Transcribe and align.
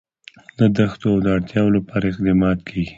د 0.57 0.59
دښتو 0.77 1.09
د 1.23 1.27
اړتیاوو 1.35 1.75
لپاره 1.77 2.05
اقدامات 2.11 2.59
کېږي. 2.69 2.89